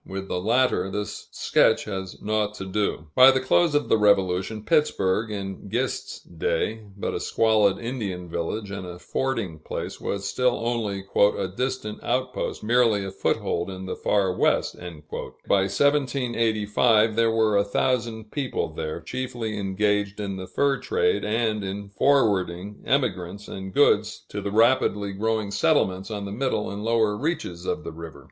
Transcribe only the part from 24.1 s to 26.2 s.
to the rapidly growing settlements